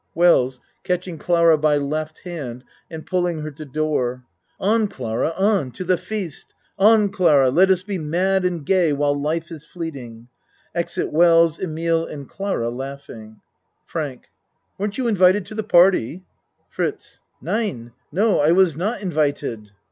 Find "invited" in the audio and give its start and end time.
15.07-15.45, 19.03-19.69